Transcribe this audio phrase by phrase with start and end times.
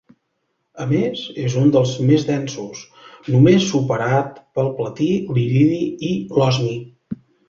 [0.83, 1.19] A més,
[1.49, 2.79] és un dels més densos,
[3.35, 6.73] només superat pel platí, l'iridi i l'osmi.